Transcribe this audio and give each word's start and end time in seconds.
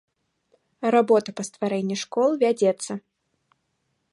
Работа 0.95 1.29
па 1.41 1.45
стварэнні 1.49 1.97
школ 2.05 2.29
вядзецца. 2.45 2.91